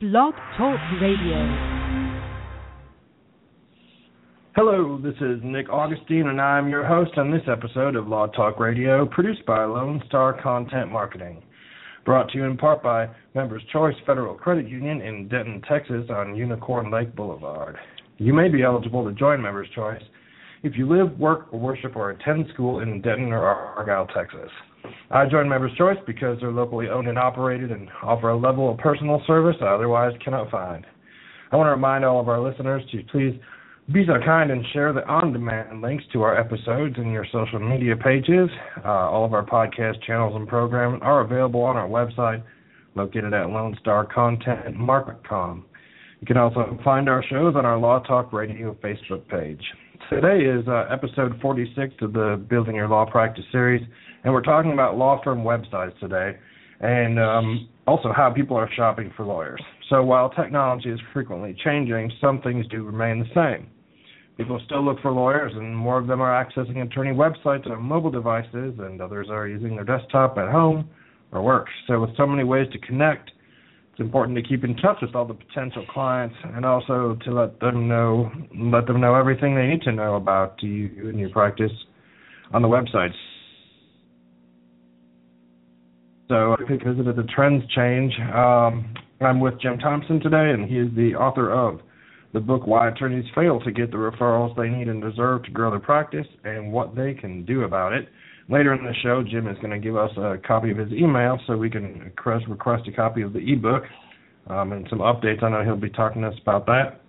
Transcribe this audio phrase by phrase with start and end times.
[0.00, 1.36] Blog Talk Radio.
[4.56, 8.58] Hello, this is Nick Augustine, and I'm your host on this episode of Law Talk
[8.58, 11.42] Radio, produced by Lone Star Content Marketing.
[12.06, 16.34] Brought to you in part by Members Choice Federal Credit Union in Denton, Texas, on
[16.34, 17.76] Unicorn Lake Boulevard.
[18.16, 20.02] You may be eligible to join Members Choice
[20.62, 24.50] if you live, work, or worship or attend school in Denton or Argyle, Texas.
[25.10, 28.78] I joined Members Choice because they're locally owned and operated and offer a level of
[28.78, 30.86] personal service I otherwise cannot find.
[31.52, 33.36] I want to remind all of our listeners to please
[33.92, 37.58] be so kind and share the on demand links to our episodes in your social
[37.58, 38.48] media pages.
[38.84, 42.40] Uh, all of our podcast channels and programs are available on our website
[42.94, 45.64] located at LoneStarContentMarket.com.
[46.20, 49.62] You can also find our shows on our Law Talk Radio Facebook page.
[50.08, 53.86] Today is uh, episode 46 of the Building Your Law Practice series,
[54.24, 56.36] and we're talking about law firm websites today
[56.80, 59.60] and um, also how people are shopping for lawyers.
[59.88, 63.68] So while technology is frequently changing, some things do remain the same.
[64.36, 68.10] People still look for lawyers, and more of them are accessing attorney websites on mobile
[68.10, 70.88] devices, and others are using their desktop at home
[71.30, 71.66] or work.
[71.86, 73.30] So, with so many ways to connect,
[74.00, 77.60] it's important to keep in touch with all the potential clients and also to let
[77.60, 81.72] them know let them know everything they need to know about you and your practice
[82.54, 83.12] on the websites.
[86.28, 90.88] So because of the trends change, um, I'm with Jim Thompson today, and he is
[90.96, 91.80] the author of
[92.32, 95.70] the book Why Attorneys Fail to Get the Referrals They Need and Deserve to Grow
[95.70, 98.08] Their Practice and What They Can Do About It.
[98.50, 101.38] Later in the show, Jim is going to give us a copy of his email
[101.46, 102.12] so we can
[102.48, 103.84] request, a copy of the ebook
[104.48, 105.42] um, and some updates.
[105.44, 107.00] I know he'll be talking to us about that.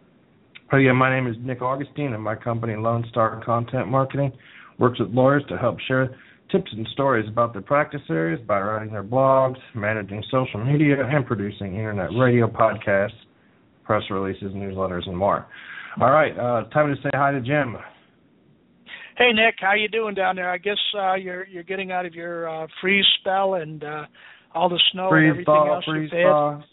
[0.70, 4.32] But yeah, my name is Nick Augustine, and my company, Lone Star Content Marketing,
[4.78, 6.16] works with lawyers to help share
[6.52, 11.26] tips and stories about their practice areas by writing their blogs, managing social media, and
[11.26, 13.10] producing internet radio podcasts,
[13.84, 15.48] press releases, newsletters, and more.
[16.00, 17.78] All right, uh, time to say hi to Jim.
[19.22, 20.50] Hey Nick, how you doing down there?
[20.50, 24.06] I guess uh, you're you're getting out of your uh, freeze spell and uh,
[24.56, 25.86] all the snow freeze and everything thaw, else.
[25.86, 26.64] Freeze thaw.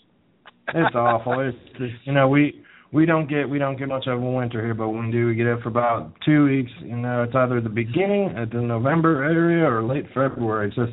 [0.69, 1.41] It's awful.
[1.41, 4.65] It's just, you know we we don't get we don't get much of a winter
[4.65, 6.71] here, but when we do, we get it for about two weeks.
[6.81, 10.69] You know, it's either the beginning at the November area or late February.
[10.69, 10.93] It's just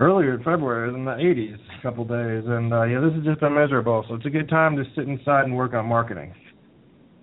[0.00, 3.40] earlier in February in the 80s, a couple days, and uh, yeah, this has just
[3.40, 4.04] been miserable.
[4.06, 6.34] So it's a good time to sit inside and work on marketing.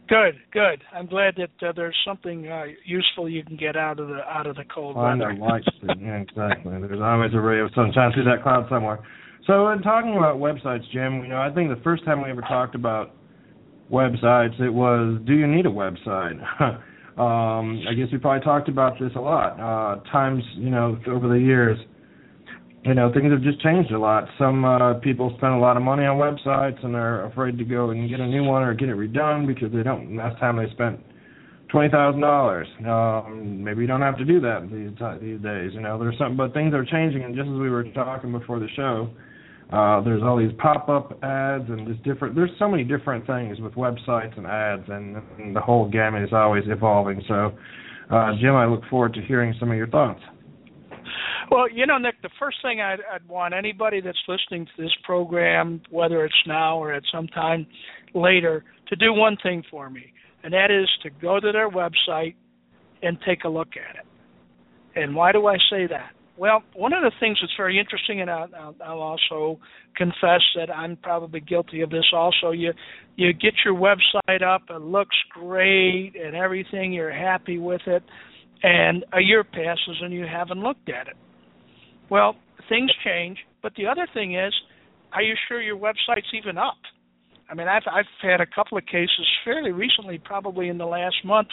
[0.07, 0.81] Good, good.
[0.94, 4.47] I'm glad that uh, there's something uh, useful you can get out of the out
[4.47, 5.31] of the cold Find weather.
[5.31, 5.63] a light.
[6.00, 6.72] yeah, exactly.
[6.79, 9.00] There's always a ray of sunshine through that cloud somewhere.
[9.47, 12.41] So, in talking about websites, Jim, you know, I think the first time we ever
[12.41, 13.16] talked about
[13.91, 16.39] websites, it was, do you need a website?
[17.18, 19.59] um, I guess we probably talked about this a lot.
[19.59, 21.78] Uh, times, you know, over the years
[22.88, 24.28] you know things have just changed a lot.
[24.38, 27.90] Some uh, people spend a lot of money on websites and are afraid to go
[27.90, 30.16] and get a new one or get it redone because they don't.
[30.16, 31.00] Last time they spent
[31.70, 32.68] twenty thousand dollars.
[32.88, 35.72] Um, maybe you don't have to do that these these days.
[35.74, 37.24] You know, there's some, but things are changing.
[37.24, 39.09] And just as we were talking before the show,
[39.72, 42.36] uh, there's all these pop-up ads and just different.
[42.36, 46.31] There's so many different things with websites and ads, and, and the whole gamut is
[46.31, 47.22] always evolving.
[47.28, 47.52] So,
[48.09, 50.22] uh, Jim, I look forward to hearing some of your thoughts.
[51.50, 54.91] Well, you know, Nick, the first thing I'd, I'd want anybody that's listening to this
[55.03, 57.68] program, whether it's now or at some time
[58.13, 60.13] later, to do one thing for me,
[60.44, 62.36] and that is to go to their website
[63.02, 65.02] and take a look at it.
[65.02, 66.12] And why do I say that?
[66.38, 69.59] Well, one of the things that's very interesting, and I'll, I'll, also
[69.96, 72.06] confess that I'm probably guilty of this.
[72.13, 72.74] Also, you
[73.16, 76.94] you get your website up, it looks great, and everything.
[76.94, 78.03] You're happy with it,
[78.62, 81.16] and a year passes and you haven't looked at it.
[82.09, 82.35] Well,
[82.69, 84.53] things change, but the other thing is,
[85.13, 86.78] are you sure your website's even up?
[87.50, 91.16] I mean, I've I've had a couple of cases fairly recently, probably in the last
[91.23, 91.47] month,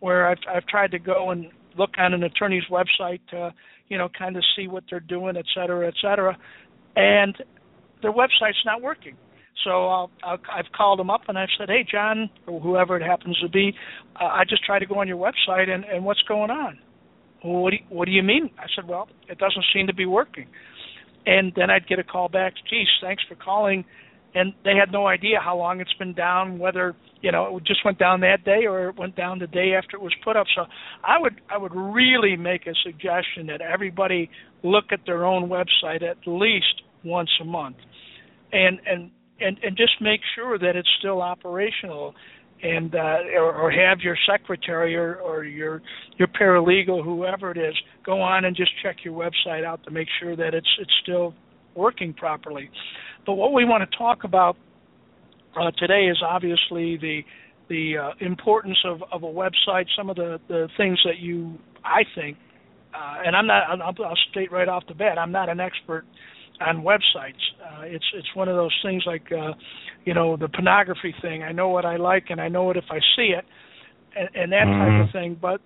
[0.00, 1.46] where I've I've tried to go and
[1.78, 3.54] look on an attorney's website to,
[3.88, 6.36] you know, kind of see what they're doing, et cetera, et cetera,
[6.96, 7.36] and
[8.02, 9.16] their website's not working.
[9.64, 13.02] So I'll, I'll, I've called them up and I've said, "Hey, John, or whoever it
[13.02, 13.74] happens to be,
[14.20, 16.78] uh, I just tried to go on your website, and and what's going on?"
[17.44, 18.50] Well, what do you, what do you mean?
[18.58, 20.46] I said, "Well, it doesn't seem to be working."
[21.26, 22.54] And then I'd get a call back.
[22.68, 23.84] Geez, thanks for calling.
[24.34, 27.84] And they had no idea how long it's been down, whether you know it just
[27.84, 30.46] went down that day or it went down the day after it was put up.
[30.54, 30.66] So
[31.02, 34.30] I would I would really make a suggestion that everybody
[34.62, 37.76] look at their own website at least once a month,
[38.52, 39.10] and and
[39.40, 42.14] and and just make sure that it's still operational
[42.62, 45.82] and uh, or, or have your secretary or, or your
[46.18, 47.74] your paralegal, whoever it is,
[48.04, 51.34] go on and just check your website out to make sure that it's it's still
[51.74, 52.70] working properly.
[53.26, 54.56] But what we want to talk about
[55.60, 57.20] uh, today is obviously the
[57.68, 59.86] the uh, importance of, of a website.
[59.96, 62.36] Some of the, the things that you, I think,
[62.94, 63.62] uh, and I'm not.
[63.68, 66.04] I'll, I'll state right off the bat, I'm not an expert
[66.60, 67.40] on websites.
[67.62, 69.52] Uh, it's it's one of those things like, uh,
[70.04, 71.42] you know, the pornography thing.
[71.42, 73.44] I know what I like, and I know it if I see it,
[74.16, 74.98] and, and that mm-hmm.
[74.98, 75.38] type of thing.
[75.40, 75.60] But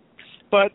[0.50, 0.72] but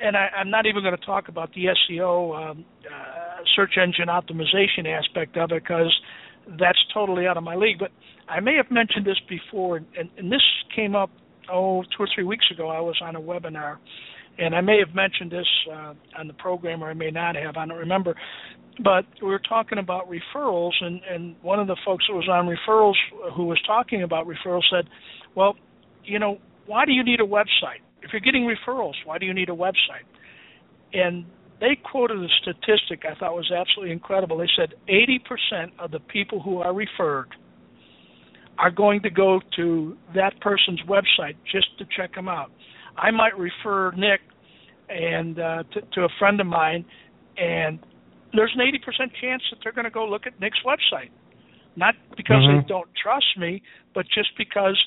[0.00, 4.08] and I, I'm not even going to talk about the SEO um, uh, search engine
[4.08, 5.92] optimization aspect of it because
[6.58, 7.78] that's totally out of my league.
[7.78, 7.90] But
[8.28, 9.86] I may have mentioned this before, and,
[10.16, 10.42] and this
[10.74, 11.10] came up
[11.52, 12.68] oh two or three weeks ago.
[12.68, 13.76] I was on a webinar,
[14.38, 17.56] and I may have mentioned this uh, on the program, or I may not have.
[17.56, 18.14] I don't remember.
[18.82, 22.46] But we were talking about referrals, and, and one of the folks that was on
[22.46, 22.94] referrals,
[23.36, 24.88] who was talking about referrals, said,
[25.34, 25.56] "Well,
[26.04, 27.82] you know, why do you need a website?
[28.02, 30.06] If you're getting referrals, why do you need a website?"
[30.92, 31.26] And
[31.60, 34.38] they quoted a statistic I thought was absolutely incredible.
[34.38, 37.28] They said 80% of the people who are referred
[38.58, 42.50] are going to go to that person's website just to check them out.
[43.00, 44.20] I might refer Nick
[44.88, 46.84] and uh, to, to a friend of mine,
[47.36, 47.78] and
[48.32, 51.10] there's an 80% chance that they're going to go look at Nick's website.
[51.76, 52.62] Not because mm-hmm.
[52.62, 53.62] they don't trust me,
[53.94, 54.78] but just because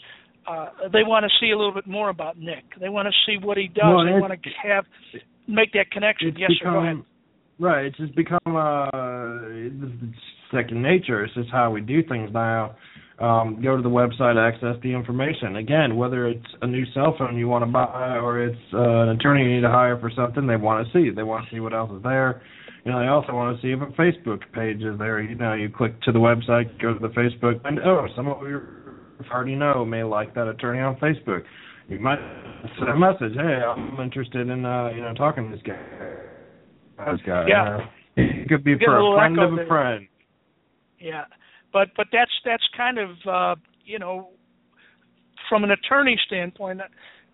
[0.47, 2.63] uh, they want to see a little bit more about Nick.
[2.79, 3.83] They want to see what he does.
[3.85, 4.85] Well, they want to have
[5.47, 6.35] make that connection.
[6.37, 6.71] Yes, become, sir.
[6.71, 7.03] Go ahead.
[7.59, 7.85] Right.
[7.85, 8.89] It's just become uh,
[9.43, 10.17] it's
[10.51, 11.23] second nature.
[11.23, 12.75] It's just how we do things now.
[13.19, 15.57] Um, go to the website, access the information.
[15.57, 19.09] Again, whether it's a new cell phone you want to buy or it's uh, an
[19.09, 21.13] attorney you need to hire for something, they want to see.
[21.15, 22.41] They want to see what else is there.
[22.83, 25.21] You know, they also want to see if a Facebook page is there.
[25.21, 28.41] You know, you click to the website, go to the Facebook, and oh, some of
[28.41, 28.61] you
[29.31, 31.43] already know may like that attorney on Facebook
[31.89, 32.19] you might
[32.77, 33.33] send a message.
[33.35, 37.11] Hey, I'm interested in uh, you know talking to this guy.
[37.11, 37.45] This guy.
[37.47, 37.77] Yeah.
[37.77, 39.67] Uh, it could be for a, a friend of a there.
[39.67, 40.07] friend.
[40.99, 41.25] Yeah,
[41.73, 44.29] but but that's that's kind of uh, you know
[45.49, 46.79] from an attorney standpoint.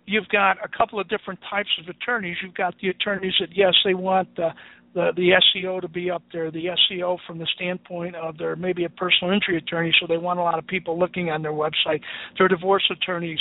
[0.05, 2.37] You've got a couple of different types of attorneys.
[2.41, 4.49] You've got the attorneys that yes, they want the
[4.95, 6.49] the, the SEO to be up there.
[6.49, 10.39] The SEO from the standpoint of they're maybe a personal injury attorney, so they want
[10.39, 12.01] a lot of people looking on their website.
[12.37, 13.39] They're divorce attorneys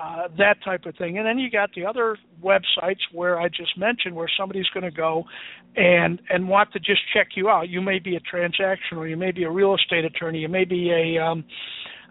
[0.00, 1.18] uh, that type of thing.
[1.18, 4.90] And then you got the other websites where I just mentioned where somebody's going to
[4.90, 5.24] go
[5.76, 7.68] and and want to just check you out.
[7.68, 10.90] You may be a transactional, you may be a real estate attorney, you may be
[10.90, 11.44] a um,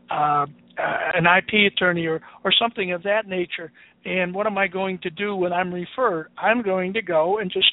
[0.10, 0.46] uh,
[0.78, 3.72] an IP attorney or or something of that nature.
[4.06, 6.28] And what am I going to do when I'm referred?
[6.38, 7.72] I'm going to go and just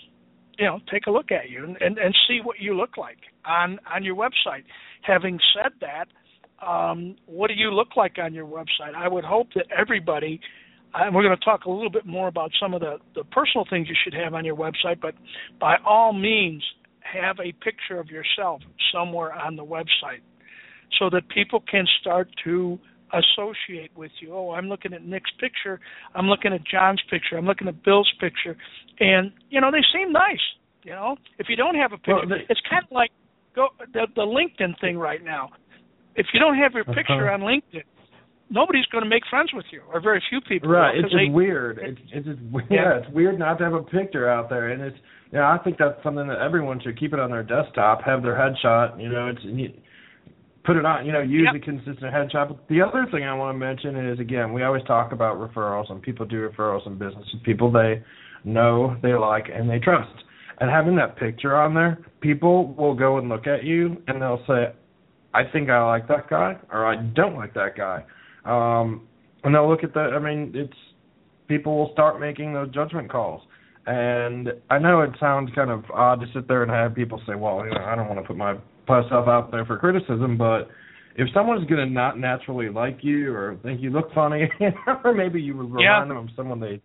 [0.58, 3.18] you know take a look at you and, and, and see what you look like
[3.44, 4.64] on on your website.
[5.02, 6.06] Having said that,
[6.66, 8.94] um, what do you look like on your website?
[8.96, 10.40] I would hope that everybody,
[10.94, 13.64] and we're going to talk a little bit more about some of the, the personal
[13.68, 15.14] things you should have on your website, but
[15.58, 16.62] by all means,
[17.00, 18.60] have a picture of yourself
[18.92, 20.20] somewhere on the website
[20.98, 22.78] so that people can start to
[23.12, 24.32] associate with you.
[24.32, 25.80] Oh, I'm looking at Nick's picture.
[26.14, 27.36] I'm looking at John's picture.
[27.36, 28.56] I'm looking at Bill's picture.
[29.00, 30.38] And, you know, they seem nice.
[30.82, 33.10] You know, if you don't have a picture, well, it's kind of like
[33.54, 35.50] go the, the LinkedIn thing right now
[36.16, 36.94] if you don't have your uh-huh.
[36.94, 37.84] picture on LinkedIn,
[38.50, 40.68] nobody's going to make friends with you, or very few people.
[40.68, 40.96] Right.
[40.96, 41.78] It's just they, weird.
[41.82, 42.38] It's it's just
[42.70, 42.76] yeah.
[42.76, 42.98] Yeah.
[42.98, 44.96] It's weird not to have a picture out there, and it's
[45.30, 48.22] you know I think that's something that everyone should keep it on their desktop, have
[48.22, 49.00] their headshot.
[49.00, 49.72] You know, it's you,
[50.64, 51.06] put it on.
[51.06, 51.62] You know, use Yep.
[51.62, 52.48] a consistent headshot.
[52.48, 55.90] But the other thing I want to mention is again, we always talk about referrals,
[55.90, 58.02] and people do referrals in business with people they
[58.44, 60.24] know, they like, and they trust.
[60.60, 64.44] And having that picture on there, people will go and look at you, and they'll
[64.46, 64.74] say,
[65.32, 68.04] I think I like that guy or I don't like that guy.
[68.44, 69.06] Um
[69.44, 70.76] and they'll look at that I mean it's
[71.48, 73.42] people will start making those judgment calls.
[73.86, 77.34] And I know it sounds kind of odd to sit there and have people say,
[77.34, 78.54] Well, you know, I don't want to put my
[78.88, 80.68] myself out there for criticism, but
[81.16, 84.48] if someone's gonna not naturally like you or think you look funny
[85.04, 86.04] or maybe you remind Yeah.
[86.06, 86.80] them of someone they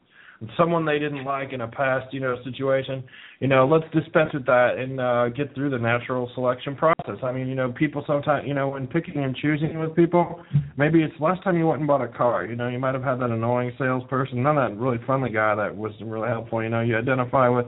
[0.57, 3.03] someone they didn't like in a past, you know, situation,
[3.39, 7.17] you know, let's dispense with that and uh get through the natural selection process.
[7.23, 10.43] I mean, you know, people sometimes, you know, when picking and choosing with people,
[10.77, 13.03] maybe it's last time you went and bought a car, you know, you might have
[13.03, 16.81] had that annoying salesperson, not that really friendly guy that was really helpful, you know,
[16.81, 17.67] you identify with.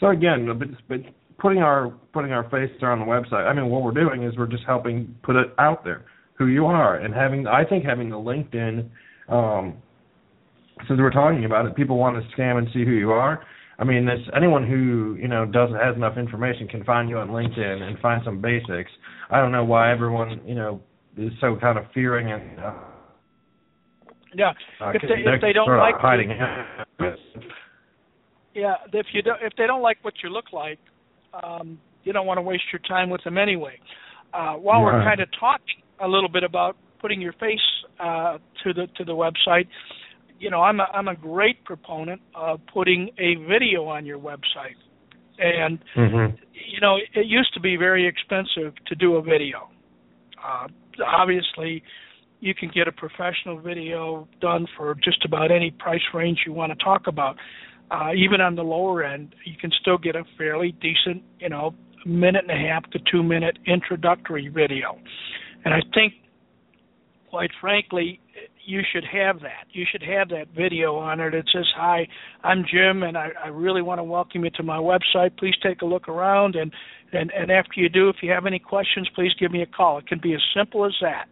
[0.00, 1.00] So again, but, but
[1.38, 3.46] putting our putting our face there on the website.
[3.46, 6.66] I mean, what we're doing is we're just helping put it out there who you
[6.66, 8.88] are and having I think having the LinkedIn
[9.28, 9.76] um
[10.86, 13.44] since we're talking about it, people want to scam and see who you are.
[13.80, 17.28] I mean, this anyone who you know doesn't has enough information can find you on
[17.28, 18.90] LinkedIn and find some basics.
[19.30, 20.80] I don't know why everyone you know
[21.16, 22.72] is so kind of fearing and uh,
[24.34, 24.52] yeah.
[24.80, 26.30] uh, If they- if they don't like you- hiding.
[28.54, 30.78] Yeah, if you don't, if they don't like what you look like,
[31.44, 33.78] um, you don't want to waste your time with them anyway.
[34.34, 37.60] Uh, while we're kind of talking a little bit about putting your face
[38.00, 39.68] uh, to the to the website,
[40.38, 44.76] you know, I'm a, I'm a great proponent of putting a video on your website.
[45.38, 46.36] And mm-hmm.
[46.52, 49.68] you know, it used to be very expensive to do a video.
[50.42, 50.66] Uh,
[51.06, 51.82] obviously,
[52.40, 56.76] you can get a professional video done for just about any price range you want
[56.76, 57.36] to talk about.
[57.90, 61.74] Uh, even on the lower end, you can still get a fairly decent, you know,
[62.04, 64.98] minute and a half to two minute introductory video.
[65.64, 66.14] And I think,
[67.30, 68.20] quite frankly,
[68.64, 69.66] you should have that.
[69.72, 71.34] You should have that video on it.
[71.34, 72.06] It says, "Hi,
[72.44, 75.36] I'm Jim, and I, I really want to welcome you to my website.
[75.38, 76.72] Please take a look around, and
[77.12, 79.98] and and after you do, if you have any questions, please give me a call."
[79.98, 81.26] It can be as simple as that.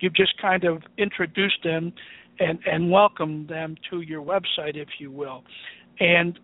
[0.00, 1.92] You've just kind of introduced them
[2.38, 5.44] and and welcomed them to your website, if you will.
[5.98, 6.38] And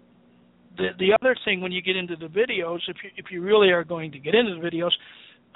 [0.76, 3.70] the the other thing when you get into the videos, if you if you really
[3.70, 4.92] are going to get into the videos,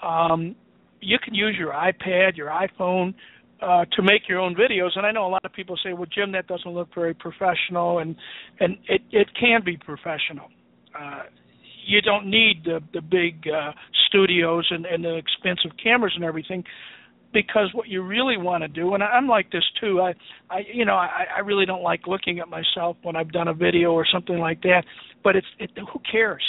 [0.06, 0.56] um,
[1.00, 3.14] you can use your iPad, your iPhone
[3.62, 4.90] uh, to make your own videos.
[4.96, 7.98] And I know a lot of people say, "Well, Jim, that doesn't look very professional,"
[7.98, 8.16] and
[8.60, 10.48] and it it can be professional.
[10.98, 11.24] Uh,
[11.86, 13.72] you don't need the the big uh,
[14.08, 16.64] studios and, and the expensive cameras and everything
[17.32, 20.14] because what you really want to do and I'm like this too I
[20.50, 23.54] I you know I I really don't like looking at myself when I've done a
[23.54, 24.82] video or something like that
[25.22, 26.42] but it's it who cares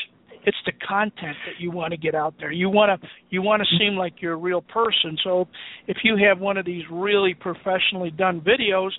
[0.45, 3.62] it's the content that you want to get out there you want to you want
[3.62, 5.48] to seem like you're a real person so
[5.88, 8.91] if you have one of these really professionally done videos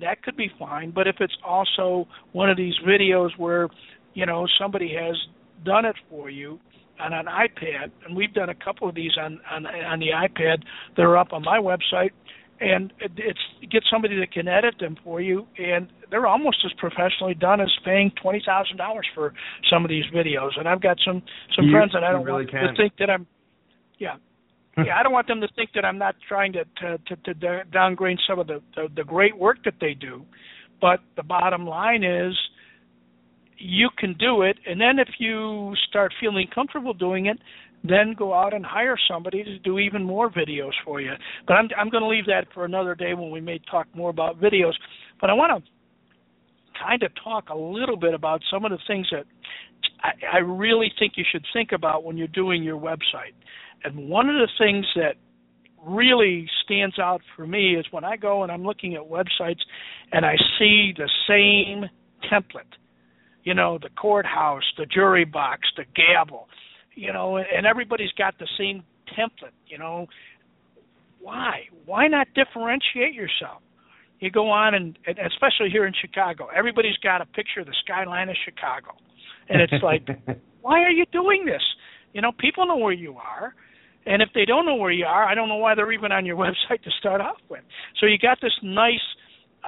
[0.00, 3.68] that could be fine but if it's also one of these videos where
[4.14, 5.16] you know somebody has
[5.64, 6.58] done it for you
[7.00, 10.62] on an iPad, and we've done a couple of these on on, on the iPad.
[10.96, 12.10] They're up on my website,
[12.60, 16.72] and it, it's get somebody that can edit them for you, and they're almost as
[16.78, 19.34] professionally done as paying twenty thousand dollars for
[19.70, 20.50] some of these videos.
[20.58, 21.22] And I've got some
[21.54, 22.68] some you, friends that I don't really want can.
[22.68, 23.26] to think that I'm,
[23.98, 24.16] yeah.
[24.84, 27.64] yeah, I don't want them to think that I'm not trying to to, to, to
[27.72, 30.24] downgrade some of the, the the great work that they do,
[30.80, 32.34] but the bottom line is
[33.58, 37.38] you can do it and then if you start feeling comfortable doing it
[37.84, 41.12] then go out and hire somebody to do even more videos for you.
[41.46, 44.10] But i'm i'm going to leave that for another day when we may talk more
[44.10, 44.72] about videos.
[45.20, 45.70] But i want to
[46.82, 49.24] kind of talk a little bit about some of the things that
[50.00, 53.32] I, I really think you should think about when you're doing your website.
[53.84, 55.14] And one of the things that
[55.86, 59.60] really stands out for me is when I go and I'm looking at websites
[60.12, 61.88] and I see the same
[62.30, 62.74] template
[63.46, 66.48] you know, the courthouse, the jury box, the gavel,
[66.96, 68.82] you know, and everybody's got the same
[69.16, 70.06] template, you know.
[71.20, 71.68] Why?
[71.84, 73.62] Why not differentiate yourself?
[74.18, 77.74] You go on and, and especially here in Chicago, everybody's got a picture of the
[77.84, 78.96] skyline of Chicago.
[79.48, 80.08] And it's like,
[80.62, 81.62] why are you doing this?
[82.14, 83.54] You know, people know where you are.
[84.06, 86.24] And if they don't know where you are, I don't know why they're even on
[86.24, 87.62] your website to start off with.
[88.00, 89.04] So you got this nice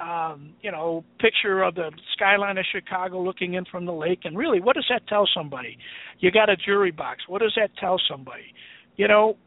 [0.01, 4.21] um, you know, picture of the skyline of Chicago looking in from the lake.
[4.23, 5.77] And really, what does that tell somebody?
[6.19, 7.23] You got a jury box.
[7.27, 8.53] What does that tell somebody?
[8.95, 9.37] You know,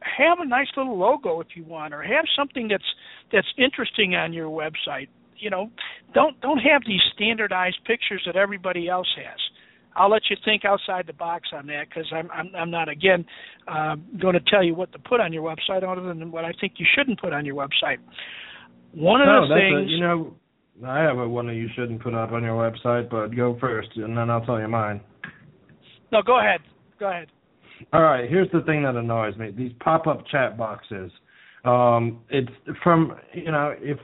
[0.00, 2.84] have a nice little logo if you want, or have something that's
[3.32, 5.08] that's interesting on your website.
[5.36, 5.70] You know,
[6.14, 9.38] don't don't have these standardized pictures that everybody else has.
[9.94, 13.24] I'll let you think outside the box on that because I'm, I'm I'm not again
[13.68, 16.52] uh, going to tell you what to put on your website other than what I
[16.60, 17.98] think you shouldn't put on your website.
[18.94, 20.34] One of no, the things, a, you know,
[20.86, 23.90] I have a one that you shouldn't put up on your website, but go first,
[23.96, 25.00] and then I'll tell you mine.
[26.10, 26.60] No, go ahead.
[27.00, 27.28] Go ahead.
[27.92, 28.28] All right.
[28.28, 31.10] Here's the thing that annoys me: these pop-up chat boxes.
[31.64, 32.50] Um, it's
[32.82, 33.98] from you know if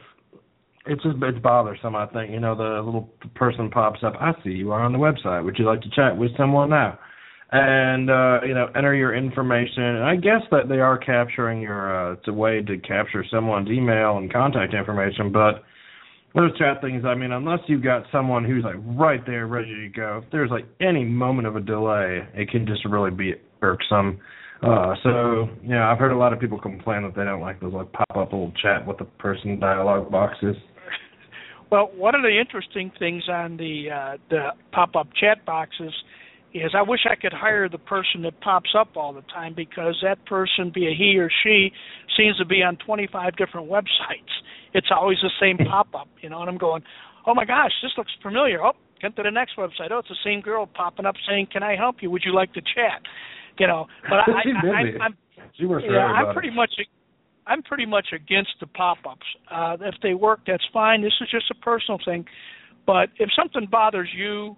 [0.87, 1.95] it's just it's bothersome.
[1.95, 4.15] I think you know the little person pops up.
[4.21, 5.45] I see you are on the website.
[5.45, 6.99] Would you like to chat with someone now?
[7.51, 9.83] And uh, you know enter your information.
[9.83, 12.11] And I guess that they are capturing your.
[12.11, 15.63] Uh, it's a way to capture someone's email and contact information, but
[16.35, 17.05] those chat things.
[17.07, 20.21] I mean, unless you've got someone who's like right there, ready to go.
[20.25, 24.21] If there's like any moment of a delay, it can just really be irksome.
[24.63, 27.73] Uh, so yeah, I've heard a lot of people complain that they don't like those
[27.73, 30.57] like pop up little chat with the person dialogue boxes.
[31.71, 35.93] Well, one of the interesting things on the uh, the pop up chat boxes
[36.55, 39.99] is I wish I could hire the person that pops up all the time because
[40.03, 41.71] that person, be a he or she,
[42.17, 44.33] seems to be on 25 different websites.
[44.73, 46.83] It's always the same pop up, you know, and I'm going,
[47.27, 48.65] oh my gosh, this looks familiar.
[48.65, 49.91] Oh, get to the next website.
[49.91, 52.11] Oh, it's the same girl popping up saying, can I help you?
[52.11, 53.03] Would you like to chat?
[53.59, 55.17] You know, but I, I, I, I'm,
[55.59, 56.71] yeah, I'm pretty much.
[57.47, 59.25] I'm pretty much against the pop-ups.
[59.51, 61.01] Uh, if they work, that's fine.
[61.01, 62.27] This is just a personal thing.
[62.87, 64.55] But if something bothers you,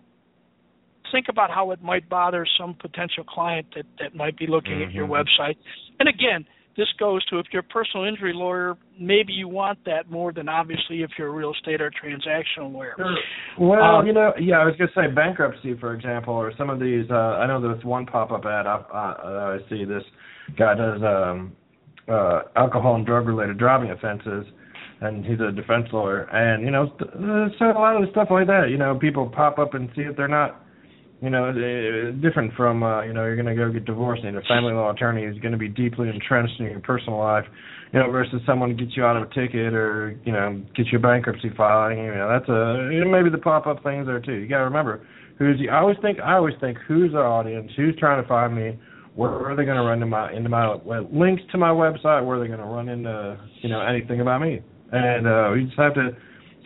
[1.11, 4.89] think about how it might bother some potential client that that might be looking mm-hmm.
[4.89, 5.57] at your website.
[5.99, 10.11] And again, this goes to if you're a personal injury lawyer, maybe you want that
[10.11, 12.95] more than obviously if you're a real estate or transactional lawyer.
[13.59, 16.81] Well, Um, you know, yeah, I was gonna say bankruptcy, for example, or some of
[16.81, 17.11] these.
[17.11, 19.85] Uh, I know there's one pop-up ad I, uh, I see.
[19.85, 20.05] This
[20.57, 21.53] guy does um,
[22.09, 24.47] uh, alcohol and drug-related driving offenses,
[25.01, 26.23] and he's a defense lawyer.
[26.33, 28.71] And you know, uh, so a lot of the stuff like that.
[28.71, 30.63] You know, people pop up and see if they're not.
[31.23, 34.39] You know, uh, different from uh, you know you're going to go get divorced and
[34.39, 37.45] a family law attorney is going to be deeply entrenched in your personal life,
[37.93, 40.99] you know, versus someone gets you out of a ticket or you know gets you
[40.99, 41.99] a bankruptcy filing.
[41.99, 44.33] You know, that's a you know, maybe the pop up things there too.
[44.33, 45.07] You got to remember
[45.39, 45.59] who's.
[45.59, 48.79] The, I always think I always think who's the audience, who's trying to find me,
[49.15, 52.25] where are they going to run into my into my well, links to my website,
[52.25, 54.61] where are they going to run into you know anything about me,
[54.91, 56.17] and uh, we just have to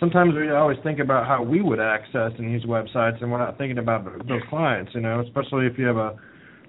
[0.00, 3.58] sometimes we always think about how we would access and use websites, and we're not
[3.58, 4.92] thinking about those clients.
[4.94, 6.16] You know, especially if you have a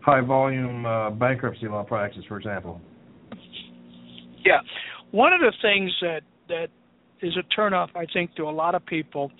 [0.01, 2.81] high volume uh, bankruptcy law practice, for example.
[4.45, 4.59] Yeah,
[5.11, 6.67] one of the things that that
[7.21, 9.31] is a turnoff, I think, to a lot of people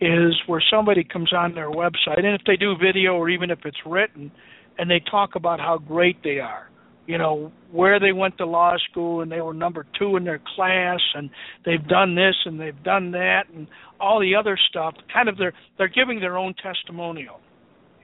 [0.00, 3.60] is where somebody comes on their website, and if they do video or even if
[3.64, 4.32] it's written,
[4.78, 6.69] and they talk about how great they are.
[7.10, 10.40] You know where they went to law school and they were number two in their
[10.54, 11.28] class and
[11.66, 13.66] they've done this and they've done that and
[13.98, 14.94] all the other stuff.
[15.12, 17.40] Kind of they're they're giving their own testimonial.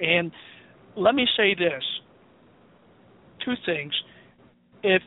[0.00, 0.32] And
[0.96, 1.84] let me say this:
[3.44, 3.92] two things.
[4.82, 5.02] If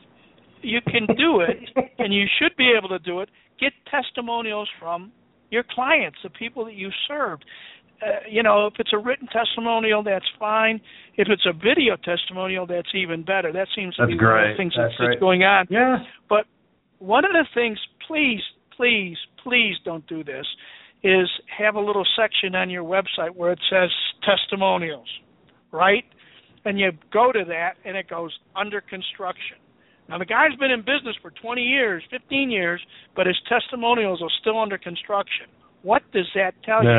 [0.61, 1.57] you can do it,
[1.99, 3.27] and you should be able to do it,
[3.59, 5.11] get testimonials from
[5.49, 7.43] your clients, the people that you served.
[8.01, 10.79] Uh, you know, if it's a written testimonial, that's fine.
[11.15, 13.51] If it's a video testimonial, that's even better.
[13.51, 15.19] That seems to That's be one of the things That's that's, great.
[15.19, 15.67] going on.
[15.69, 15.97] Yeah.
[16.29, 16.45] But
[16.99, 17.77] one of the things,
[18.07, 18.41] please,
[18.75, 20.45] please, please don't do this,
[21.03, 23.89] is have a little section on your website where it says
[24.23, 25.07] testimonials,
[25.71, 26.03] right?
[26.65, 29.57] And you go to that and it goes under construction.
[30.09, 32.81] Now the guy's been in business for 20 years, 15 years,
[33.15, 35.47] but his testimonials are still under construction.
[35.83, 36.89] What does that tell you?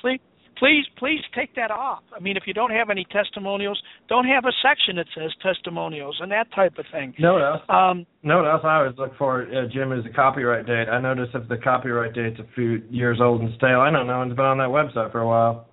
[0.00, 0.20] Please,
[0.58, 2.02] please, please take that off.
[2.16, 6.16] I mean, if you don't have any testimonials, don't have a section that says testimonials
[6.20, 7.14] and that type of thing.
[7.18, 7.62] No what else?
[7.68, 10.88] Um, No what else I always look for, uh, Jim, is the copyright date.
[10.88, 14.18] I notice if the copyright date's a few years old and stale, I know no
[14.18, 15.68] one's been on that website for a while.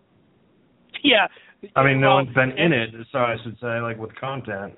[1.04, 1.28] yeah.
[1.78, 4.74] I mean, no Well, one's been in it, so I should say, like with content.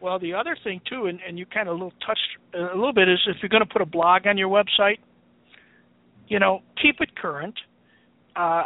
[0.00, 3.08] Well, the other thing too, and, and you kind of little touched a little bit,
[3.10, 4.98] is if you're going to put a blog on your website,
[6.28, 7.54] you know, keep it current.
[8.38, 8.62] Uh,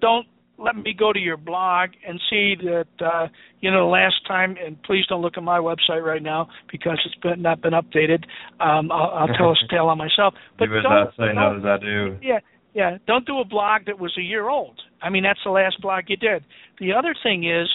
[0.00, 0.26] don't
[0.58, 3.28] let me go to your blog and see that uh,
[3.60, 4.56] you know the last time.
[4.64, 8.24] And please don't look at my website right now because it's been not been updated.
[8.60, 10.34] Um, I'll, I'll tell a tale on myself.
[10.58, 12.18] But you not say no as I do.
[12.22, 12.40] yeah,
[12.74, 12.98] yeah.
[13.06, 14.80] Don't do a blog that was a year old.
[15.00, 16.44] I mean, that's the last blog you did.
[16.80, 17.68] The other thing is,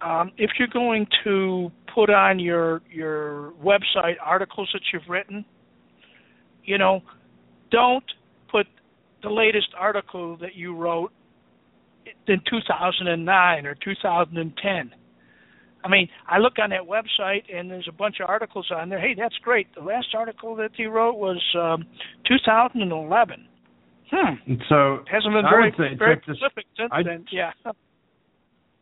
[0.00, 5.44] um, if you're going to put on your your website articles that you've written,
[6.64, 7.02] you know,
[7.70, 8.04] don't
[8.50, 8.66] put
[9.22, 11.12] the latest article that you wrote
[12.26, 14.90] in 2009 or 2010.
[15.84, 19.00] I mean, I look on that website and there's a bunch of articles on there.
[19.00, 19.66] Hey, that's great.
[19.74, 21.84] The last article that you wrote was um,
[22.28, 23.46] 2011.
[24.10, 24.52] Hmm.
[24.68, 27.24] So Hasn't been very say very specific since I- then.
[27.32, 27.50] Yeah.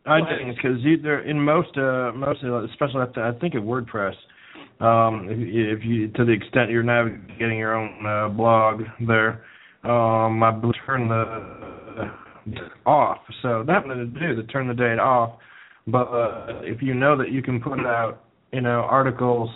[0.06, 4.14] I think because either in most, uh, most, especially at the, I think at WordPress,
[4.80, 9.44] um, if, you- if you to the extent you're navigating your own uh, blog there,
[9.84, 13.18] um, I believe turn the uh, off.
[13.42, 15.38] So one to do to turn the date off.
[15.86, 19.50] But uh, if you know that you can put out, you know, articles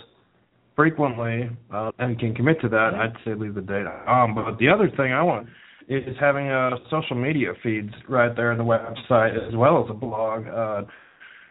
[0.75, 4.35] frequently uh, and can commit to that, I'd say leave the date on.
[4.35, 5.47] But the other thing I want
[5.87, 9.93] is having uh, social media feeds right there in the website as well as a
[9.93, 10.47] blog.
[10.47, 10.81] Uh,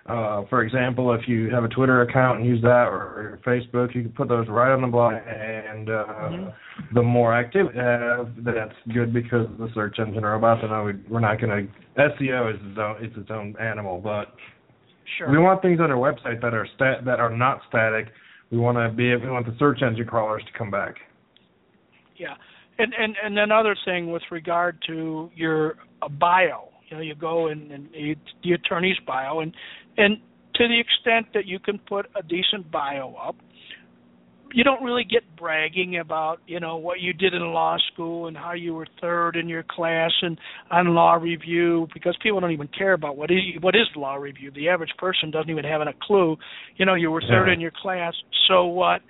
[0.06, 3.94] uh, for example, if you have a Twitter account and use that, or, or Facebook,
[3.94, 5.14] you can put those right on the blog.
[5.14, 6.54] And uh, Mhm.
[6.92, 10.92] the more activity, uh, that's good because the search engine are about to know we,
[11.08, 11.72] we're not going to.
[11.96, 14.34] SEO is its own, it's its own animal, but
[15.16, 15.30] Sure.
[15.30, 18.08] we want things on our website that are stat that are not static.
[18.50, 19.14] We want to be.
[19.16, 20.96] We want the search engine crawlers to come back.
[22.16, 22.34] Yeah,
[22.78, 27.48] and and and another thing with regard to your uh, bio, you know, you go
[27.48, 29.54] and, and you, the attorney's bio, and
[29.96, 30.18] and
[30.54, 33.36] to the extent that you can put a decent bio up,
[34.52, 38.36] you don't really get bragging about you know what you did in law school and
[38.36, 40.38] how you were third in your class and
[40.70, 44.52] on law review because people don't even care about what is what is law review.
[44.54, 46.36] The average person doesn't even have a clue.
[46.76, 47.54] You know, you were third Yeah.
[47.54, 48.14] in your class,
[48.48, 49.00] so what?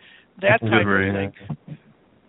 [0.41, 1.77] That type of thing.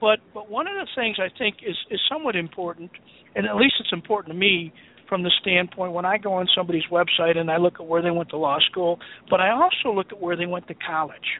[0.01, 2.91] But but one of the things I think is is somewhat important,
[3.35, 4.73] and at least it's important to me
[5.07, 8.11] from the standpoint when I go on somebody's website and I look at where they
[8.11, 11.39] went to law school, but I also look at where they went to college.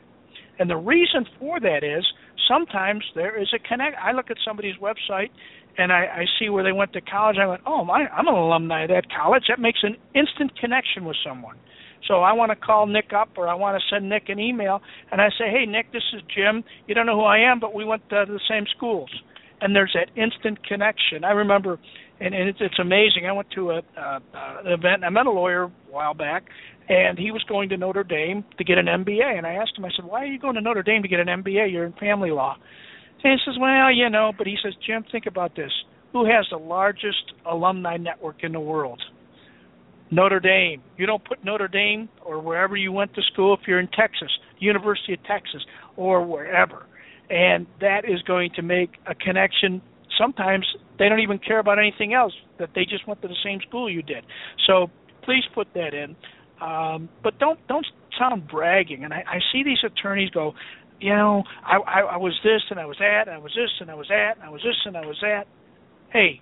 [0.60, 2.06] And the reason for that is
[2.48, 3.98] sometimes there is a connect.
[4.02, 5.30] I look at somebody's website
[5.78, 7.38] and I, I see where they went to college.
[7.42, 9.44] I went, oh my, I'm an alumni of that college.
[9.50, 11.58] That makes an instant connection with someone.
[12.08, 14.82] So I want to call Nick up or I want to send Nick an email
[15.12, 16.64] and I say, hey Nick, this is Jim.
[16.88, 19.10] You don't know who I am, but we went to the same schools.
[19.62, 21.24] And there's that instant connection.
[21.24, 21.80] I remember,
[22.20, 23.26] and, and it's, it's amazing.
[23.28, 25.04] I went to a uh, an event.
[25.04, 26.44] I met a lawyer a while back,
[26.90, 29.38] and he was going to Notre Dame to get an MBA.
[29.38, 31.20] And I asked him, I said, "Why are you going to Notre Dame to get
[31.20, 31.72] an MBA?
[31.72, 32.58] You're in family law."
[33.24, 35.72] And he says, "Well, you know," but he says, "Jim, think about this.
[36.12, 39.02] Who has the largest alumni network in the world?"
[40.12, 40.82] Notre Dame.
[40.98, 44.30] You don't put Notre Dame or wherever you went to school if you're in Texas,
[44.60, 45.64] University of Texas,
[45.98, 46.86] or wherever.
[47.30, 49.82] And that is going to make a connection.
[50.18, 50.66] Sometimes
[51.00, 53.90] they don't even care about anything else, that they just went to the same school
[53.90, 54.24] you did.
[54.68, 54.88] So
[55.24, 56.16] please put that in.
[56.62, 57.86] Um, but don't don't
[58.18, 59.04] sound bragging.
[59.04, 60.54] And I, I see these attorneys go,
[61.02, 63.72] you know, I, I I was this and I was that and I was this
[63.82, 65.46] and I was that and I was this and I was that.
[66.12, 66.42] Hey,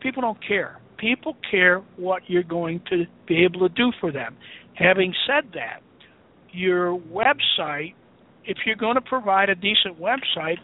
[0.00, 0.80] people don't care.
[0.98, 4.36] People care what you're going to be able to do for them.
[4.74, 5.80] Having said that,
[6.52, 7.94] your website,
[8.44, 10.58] if you're going to provide a decent website,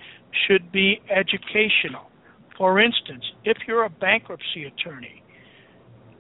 [0.47, 2.11] should be educational.
[2.57, 5.23] For instance, if you're a bankruptcy attorney,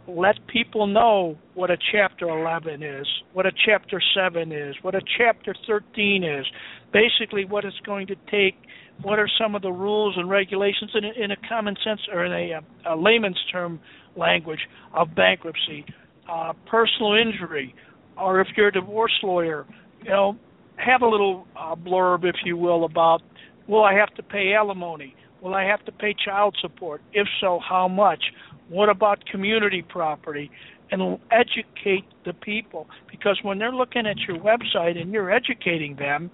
[0.09, 5.01] let people know what a chapter 11 is, what a chapter 7 is, what a
[5.19, 6.47] chapter 13 is,
[6.92, 8.55] basically what it's going to take,
[9.03, 12.25] what are some of the rules and regulations in a, in a common sense or
[12.25, 13.81] in a, a layman's term
[14.16, 14.61] language
[14.95, 15.85] of bankruptcy,
[16.31, 17.75] uh, personal injury,
[18.16, 19.66] or if you're a divorce lawyer,
[20.03, 20.37] you know,
[20.77, 23.23] have a little uh, blurb, if you will, about
[23.67, 25.15] will I have to pay alimony?
[25.41, 27.03] Will I have to pay child support?
[27.12, 28.23] If so, how much?
[28.69, 30.51] What about community property?
[30.91, 36.31] And educate the people because when they're looking at your website and you're educating them,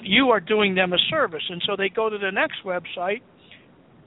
[0.00, 1.44] you are doing them a service.
[1.48, 3.22] And so they go to the next website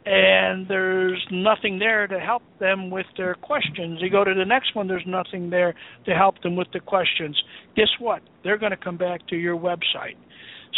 [0.08, 4.00] and there's nothing there to help them with their questions.
[4.02, 5.74] You go to the next one, there's nothing there
[6.06, 7.38] to help them with the questions.
[7.76, 8.22] Guess what?
[8.42, 10.16] They're going to come back to your website.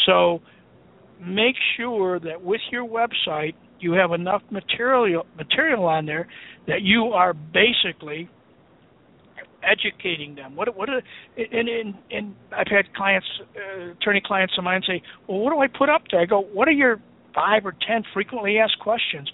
[0.07, 0.41] So
[1.21, 6.27] make sure that with your website you have enough material material on there
[6.67, 8.29] that you are basically
[9.63, 10.55] educating them.
[10.55, 11.01] What what are,
[11.37, 15.59] and and and I've had clients, uh, attorney clients of mine say, "Well, what do
[15.59, 16.99] I put up there?" I go, "What are your
[17.33, 19.31] five or ten frequently asked questions?"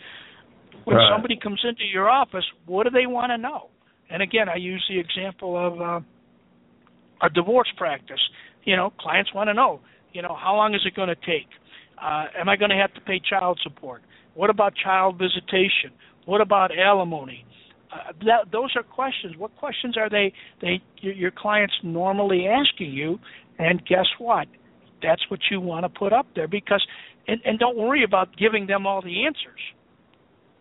[0.86, 1.12] When right.
[1.12, 3.70] somebody comes into your office, what do they want to know?
[4.10, 8.20] And again, I use the example of uh, a divorce practice.
[8.66, 9.80] You know, clients want to know,
[10.14, 11.48] you know, how long is it going to take?
[12.02, 14.04] Uh, am I going to have to pay child support?
[14.36, 15.92] What about child visitation?
[16.26, 17.46] What about alimony?
[17.92, 19.36] Uh, that, those are questions.
[19.38, 20.34] What questions are they?
[20.62, 23.20] They your, your clients normally asking you,
[23.58, 24.48] and guess what?
[25.02, 26.86] That's what you want to put up there because,
[27.28, 29.60] and, and don't worry about giving them all the answers,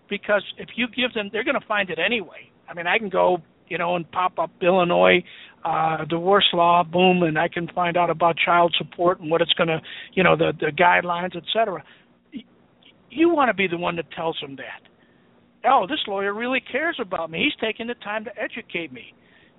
[0.08, 2.50] because if you give them, they're going to find it anyway.
[2.68, 5.22] I mean, I can go, you know, and pop up Illinois
[5.64, 9.52] uh, divorce law, boom, and I can find out about child support and what it's
[9.54, 9.80] going to,
[10.12, 11.82] you know, the the guidelines, et cetera
[13.14, 14.82] you want to be the one that tells them that.
[15.66, 17.44] Oh, this lawyer really cares about me.
[17.44, 19.14] He's taking the time to educate me.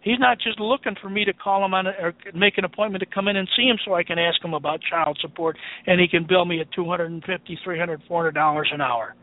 [0.05, 3.03] He's not just looking for me to call him on a, or make an appointment
[3.03, 5.99] to come in and see him so I can ask him about child support and
[5.99, 8.81] he can bill me at two hundred and fifty, three hundred, four hundred dollars an
[8.81, 9.15] hour.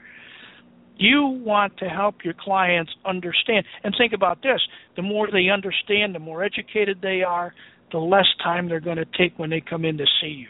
[0.96, 4.60] You want to help your clients understand and think about this.
[4.96, 7.54] The more they understand, the more educated they are,
[7.92, 10.48] the less time they're going to take when they come in to see you.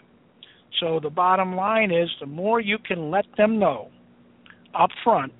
[0.80, 3.90] So the bottom line is the more you can let them know
[4.74, 5.32] up front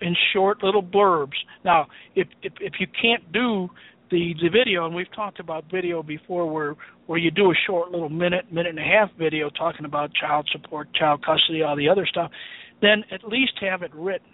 [0.00, 1.38] in short little blurbs.
[1.64, 3.68] Now, if if, if you can't do
[4.12, 7.90] the the video, and we've talked about video before, where where you do a short
[7.90, 11.88] little minute minute and a half video talking about child support, child custody, all the
[11.88, 12.30] other stuff,
[12.80, 14.28] then at least have it written.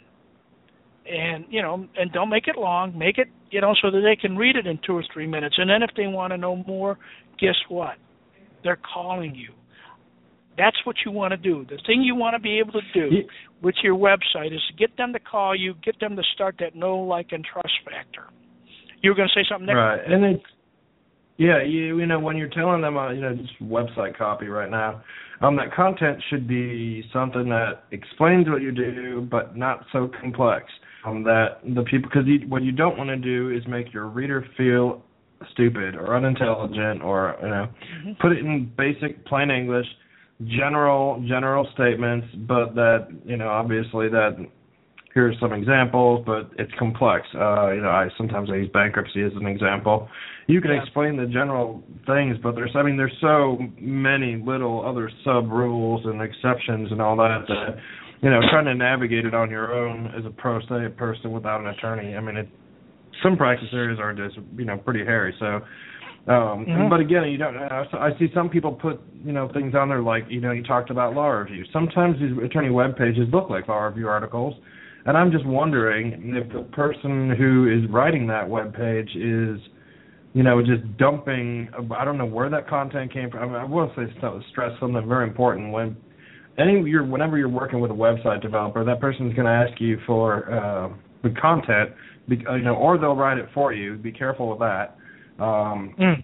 [1.10, 2.98] And you know, and don't make it long.
[2.98, 5.54] Make it you know so that they can read it in two or three minutes.
[5.56, 6.98] And then if they want to know more,
[7.40, 7.96] guess what?
[8.62, 9.54] They're calling you
[10.58, 11.64] that's what you want to do.
[11.64, 13.22] The thing you want to be able to do yeah.
[13.62, 16.98] with your website is get them to call you, get them to start that know,
[16.98, 18.24] like, and trust factor.
[19.02, 19.76] You were going to say something, Nick?
[19.76, 20.44] Right, and it's
[21.38, 24.70] yeah, you you know when you're telling them, uh, you know, just website copy right
[24.70, 25.02] now,
[25.40, 30.66] um, that content should be something that explains what you do, but not so complex.
[31.06, 34.44] Um, that the people, because what you don't want to do is make your reader
[34.56, 35.04] feel
[35.52, 38.12] stupid or unintelligent, or you know, mm-hmm.
[38.20, 39.86] put it in basic plain English
[40.44, 44.36] general general statements, but that you know obviously that
[45.14, 47.26] here's some examples, but it's complex.
[47.34, 50.08] Uh, you know, I sometimes I use bankruptcy as an example.
[50.46, 50.82] You can Yeah.
[50.82, 56.04] explain the general things, but there's I mean there's so many little other sub rules
[56.06, 57.78] and exceptions and all that that
[58.22, 61.60] you know trying to navigate it on your own as a pro se person without
[61.60, 62.16] an attorney.
[62.16, 62.48] I mean, it
[63.22, 65.34] some practice areas are just you know pretty hairy.
[65.38, 65.62] So.
[66.26, 66.90] Um, Mhm.
[66.90, 67.56] But again, you don't.
[67.56, 70.62] I I see some people put you know things on there like you know you
[70.62, 71.64] talked about law review.
[71.72, 74.54] Sometimes these attorney web pages look like law review articles,
[75.08, 79.58] and I'm just wondering if the person who is writing that web page is,
[80.34, 81.70] you know, just dumping.
[81.96, 83.40] I don't know where that content came from.
[83.40, 84.02] I, mean, I will say
[84.50, 85.96] stress something very important when
[86.58, 89.98] any you're whenever you're working with a website developer, that person's going to ask you
[90.06, 90.90] for uh,
[91.22, 91.88] the content,
[92.30, 93.96] uh, you know, or they'll write it for you.
[93.96, 94.98] Be careful with that.
[95.42, 96.22] Um, Mm.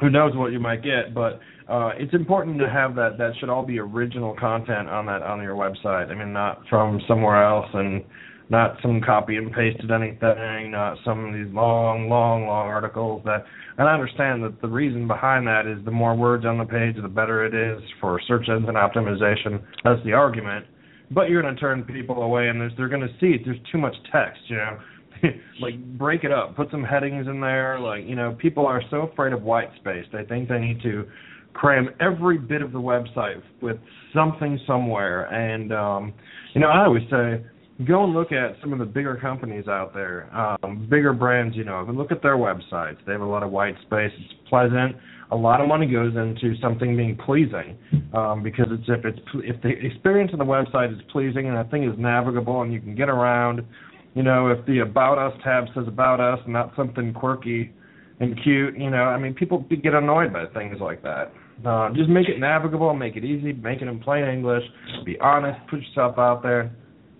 [0.00, 3.18] who knows what you might get, but uh, it's important to have that.
[3.18, 6.10] That should all be original content on that on your website.
[6.10, 8.04] I mean, not from somewhere else and
[8.50, 13.22] not some copy and pasted anything, not some of these long, long, long articles.
[13.24, 13.44] That
[13.78, 16.96] and I understand that the reason behind that is the more words on the page,
[17.00, 19.62] the better it is for search engine optimization.
[19.84, 20.66] That's the argument.
[21.10, 23.36] But you're going to turn people away, and they're going to see.
[23.44, 24.78] There's too much text, you know.
[25.60, 27.78] like break it up, put some headings in there.
[27.78, 30.04] Like you know, people are so afraid of white space.
[30.12, 31.06] They think they need to
[31.54, 33.76] cram every bit of the website with
[34.14, 35.24] something somewhere.
[35.26, 36.14] And um,
[36.54, 37.44] you know, I always say,
[37.86, 41.56] go and look at some of the bigger companies out there, um, bigger brands.
[41.56, 42.98] You know, and look at their websites.
[43.06, 44.12] They have a lot of white space.
[44.16, 44.96] It's pleasant.
[45.30, 47.78] A lot of money goes into something being pleasing
[48.12, 51.70] um, because it's if it's if the experience on the website is pleasing and the
[51.70, 53.62] thing is navigable and you can get around
[54.14, 57.72] you know, if the About Us tab says About Us, and not something quirky
[58.22, 61.32] and cute, you know, I mean, people get annoyed by things like that.
[61.66, 64.62] Uh, just make it navigable, make it easy, make it in plain English,
[65.04, 66.70] be honest, put yourself out there.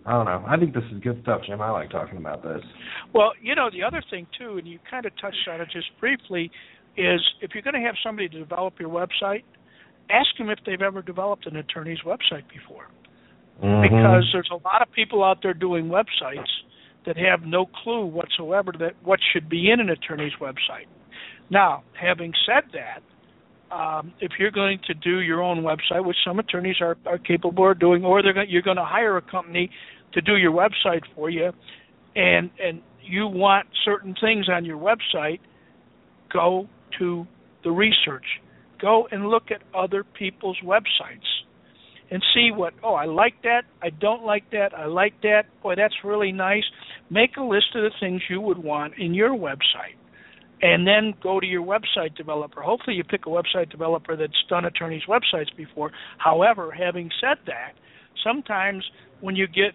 [0.07, 0.45] I don't know.
[0.49, 1.61] I think this is good stuff, Jim.
[1.61, 2.61] I like talking about this.
[3.15, 5.87] Well, you know, the other thing too, and you kind of touched on it just
[6.01, 6.51] briefly,
[6.97, 9.45] is if you're going to have somebody to develop your website,
[10.11, 12.87] ask them if they've ever developed an attorney's website before,
[13.63, 13.83] Mm-hmm.
[13.83, 16.49] because there's a lot of people out there doing websites
[17.07, 20.87] that have no clue whatsoever that what should be in an attorney's website.
[21.51, 23.03] Now, having said that,
[23.75, 27.71] um, if you're going to do your own website, which some attorneys are, are capable
[27.71, 29.71] of doing, or they're going, you're going to hire a company
[30.13, 31.53] to do your website for you,
[32.15, 35.41] and and you want certain things on your website,
[36.33, 37.27] go to
[37.65, 38.27] the research.
[38.81, 41.27] Go and look at other people's websites
[42.11, 45.75] and see what oh I like that, I don't like that, I like that, boy
[45.77, 46.65] that's really nice.
[47.13, 49.99] Make a list of the things you would want in your website.
[50.63, 52.63] And then go to your website developer.
[52.63, 55.91] Hopefully you pick a website developer that's done attorneys' websites before.
[56.19, 57.73] However, having said that,
[58.25, 58.83] sometimes
[59.21, 59.73] when you get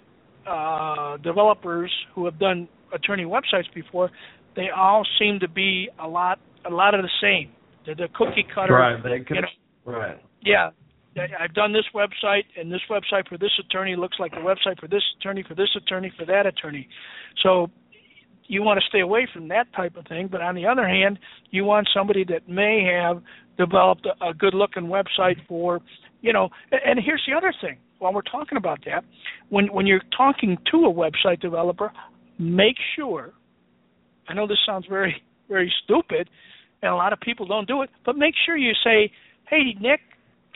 [0.49, 4.09] uh, developers who have done attorney websites before,
[4.55, 7.51] they all seem to be a lot a lot of the same.
[7.85, 8.73] They're the cookie cutter.
[8.73, 9.01] Right.
[9.01, 10.17] They could, you know, right.
[10.41, 10.71] yeah,
[11.39, 14.87] I've done this website, and this website for this attorney looks like the website for
[14.87, 16.87] this attorney, for this attorney, for that attorney.
[17.43, 17.69] So
[18.47, 20.27] you want to stay away from that type of thing.
[20.31, 21.19] But on the other hand,
[21.51, 23.21] you want somebody that may have
[23.57, 25.81] developed a, a good-looking website for,
[26.21, 26.49] you know.
[26.71, 29.03] And here's the other thing: while we're talking about that,
[29.49, 31.91] when when you're talking to a website developer,
[32.39, 33.33] make sure.
[34.29, 36.29] I know this sounds very very stupid,
[36.81, 39.11] and a lot of people don't do it, but make sure you say,
[39.49, 40.01] "Hey, Nick."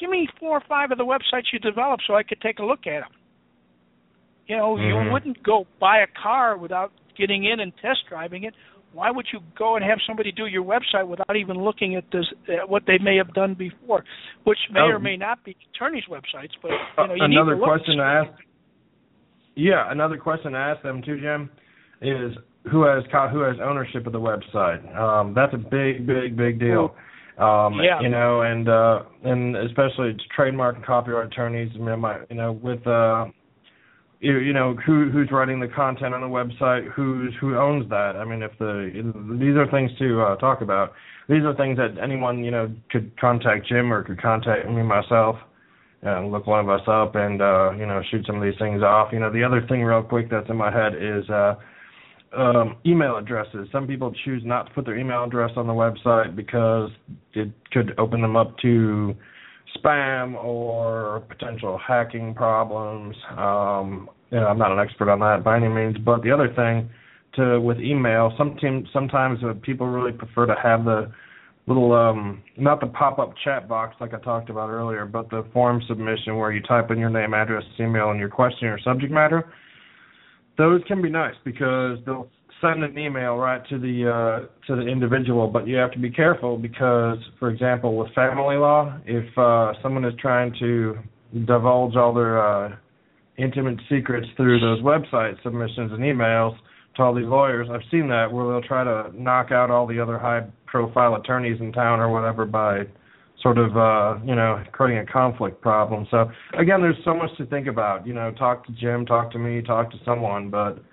[0.02, 2.66] Give me four or five of the websites you developed so I could take a
[2.66, 3.12] look at them.
[4.48, 5.06] You know, Mhm.
[5.06, 8.56] you wouldn't go buy a car without getting in and test driving it.
[8.94, 12.26] Why would you go and have somebody do your website without even looking at this
[12.50, 14.04] at what they may have done before,
[14.44, 14.90] which may Oh.
[14.90, 18.04] or may not be attorneys' websites, but you know, you another need to question to
[18.04, 18.32] ask.
[19.56, 21.50] Yeah, another question to ask them too, Jim,
[22.02, 22.38] is
[22.68, 24.84] who has who has ownership of the website.
[24.98, 26.96] Um, that's a big, big, big deal.
[27.42, 28.00] Um, Yeah.
[28.02, 31.72] You know, and uh, and especially trademark and copyright attorneys.
[31.76, 33.26] I mean, my, you know, with uh,
[34.20, 38.16] you, you know who who's writing the content on the website, who's who owns that.
[38.16, 38.92] I mean, if the
[39.40, 40.94] these are things to uh, talk about.
[41.30, 45.38] These are things that anyone you know could contact Jim or could contact me myself
[46.02, 48.82] and look one of us up and uh you know shoot some of these things
[48.82, 51.54] off you know the other thing real quick that's in my head is uh
[52.38, 56.36] um email addresses some people choose not to put their email address on the website
[56.36, 56.90] because
[57.34, 59.14] it could open them up to
[59.78, 65.58] spam or potential hacking problems um you know i'm not an expert on that by
[65.58, 66.90] any means but the other thing
[67.34, 71.12] to with email sometimes sometimes people really prefer to have the
[71.68, 75.82] little um not the pop-up chat box like I talked about earlier, but the form
[75.88, 79.52] submission where you type in your name, address, email, and your question or subject matter.
[80.58, 82.30] Those can be nice because they'll
[82.62, 86.10] send an email right to the uh, to the individual, but you have to be
[86.10, 90.98] careful because, for example, with family law, if uh, someone is trying to
[91.46, 92.76] divulge all their uh,
[93.38, 96.56] intimate secrets through those website submissions and emails
[96.96, 100.00] to all these lawyers, I've seen that where they'll try to knock out all the
[100.00, 102.82] other high-profile attorneys in town or whatever by
[103.42, 107.46] sort of uh you know creating a conflict problem so again there's so much to
[107.48, 110.84] think about you know talk to jim talk to me talk to someone but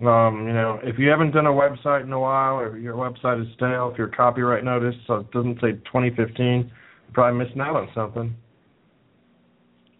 [0.00, 3.42] um, you know, if you haven't done a website in a while, or your website
[3.42, 6.72] is stale, if your copyright notice so it doesn't say 2015, you're
[7.12, 8.34] probably missing out on something.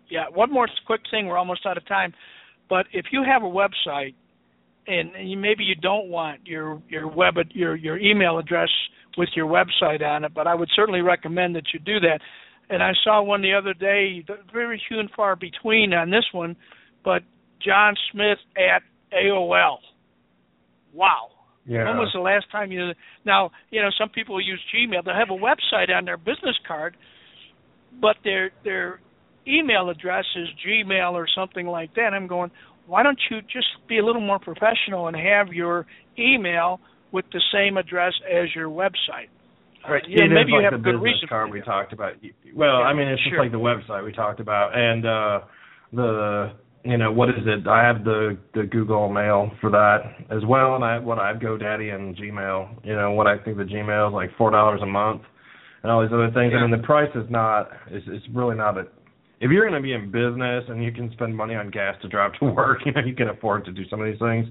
[0.09, 1.27] Yeah, one more quick thing.
[1.27, 2.15] We're almost out of time,
[2.71, 4.15] but if you have a website
[4.87, 8.69] and maybe you don't want your your web your your email address
[9.17, 12.21] with your website on it, but I would certainly recommend that you do that.
[12.69, 16.57] And I saw one the other day, very few and far between on this one,
[17.05, 17.23] but
[17.65, 19.79] John Smith at AOL.
[20.95, 21.31] Wow.
[21.67, 21.85] Yeah.
[21.85, 22.91] When was the last time you?
[23.25, 25.05] Now you know some people use Gmail.
[25.05, 26.97] They have a website on their business card,
[28.01, 29.01] but their their
[29.47, 32.13] email address is Gmail or something like that.
[32.15, 32.51] I'm going.
[32.91, 35.87] Why don't you just be a little more professional and have your
[36.19, 36.81] email
[37.13, 39.31] with the same address as your website?
[39.89, 40.03] Right.
[40.05, 41.29] Uh, know, maybe like you have the a good reason.
[41.29, 41.67] card for we that.
[41.67, 42.13] talked about.
[42.55, 45.41] Well, Yeah, I mean, it's just like the website we talked about, and uh
[45.93, 46.53] the
[46.85, 47.67] you know what is it?
[47.69, 49.99] I have the the Google Mail for that
[50.31, 52.85] as well, and I what I have GoDaddy and Gmail.
[52.85, 55.23] You know what I think the Gmail is like four dollars a month,
[55.83, 56.53] and all these other things.
[56.57, 57.71] I mean, the price is not.
[57.89, 58.85] It's it's really not a.
[59.41, 62.09] If you're going to be in business and you can spend money on gas to
[62.09, 64.47] drive to work, you know you can afford to do some of these things.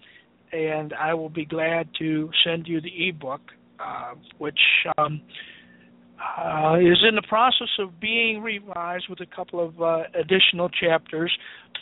[0.53, 3.41] and I will be glad to send you the ebook,
[3.81, 4.59] uh, which
[4.99, 5.21] um,
[6.39, 11.33] uh, is in the process of being revised with a couple of uh, additional chapters.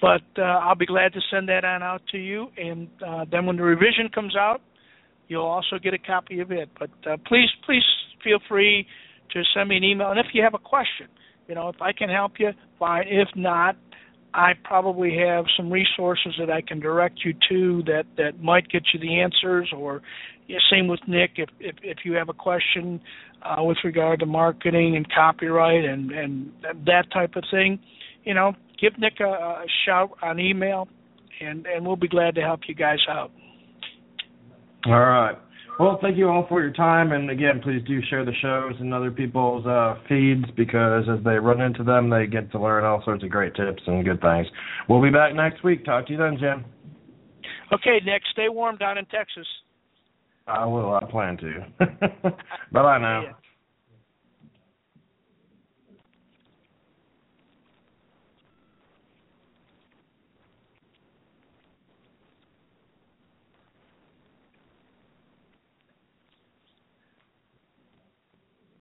[0.01, 3.47] But uh, I'll be glad to send that on out to you, and uh, then
[3.47, 4.61] when the revision comes out,
[5.31, 6.69] you'll also get a copy of it.
[6.79, 7.85] But uh, please, please
[8.23, 8.87] feel free
[9.33, 10.11] to send me an email.
[10.11, 11.07] And if you have a question,
[11.47, 13.05] you know, if I can help you, fine.
[13.07, 13.77] If not,
[14.35, 18.83] I probably have some resources that I can direct you to that that might get
[18.93, 19.73] you the answers.
[19.75, 20.03] Or
[20.49, 21.33] yeah, same with Nick.
[21.37, 23.01] If if, if you have a question
[23.43, 26.53] uh, with regard to marketing and copyright and and
[26.87, 27.79] that type of thing,
[28.25, 30.89] you know, give Nick a, a shout on email,
[31.41, 33.31] and and we'll be glad to help you guys out.
[34.87, 35.37] All right.
[35.79, 38.93] Well, thank you all for your time, and again, please do share the shows and
[38.93, 43.03] other people's uh, feeds because as they run into them, they get to learn all
[43.03, 44.47] sorts of great tips and good things.
[44.91, 45.87] We'll be back next week.
[45.87, 46.67] Talk to you then, Jim.
[47.73, 49.47] Okay, Nick, stay warm down in Texas.
[50.47, 50.93] I will.
[50.95, 51.67] I plan to.
[52.73, 53.23] bye bye now.
[53.23, 53.33] Yeah.